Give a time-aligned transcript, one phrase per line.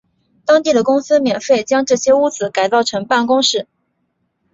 [0.45, 3.67] 当地的公司免费地将这些屋子改造成办公室。